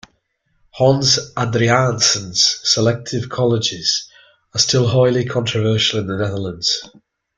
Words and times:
Hans 0.71 1.19
Adriaansens' 1.35 2.65
selective 2.67 3.29
colleges 3.29 4.09
are 4.55 4.59
still 4.59 4.87
highly 4.87 5.25
controversial 5.25 5.99
in 5.99 6.07
the 6.07 6.17
Netherlands. 6.17 6.89